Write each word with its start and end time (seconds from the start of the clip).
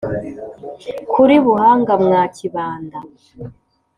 kuri 1.11 1.35
buhanga 1.45 1.93
mwa 2.03 2.23
kibanda 2.35 2.99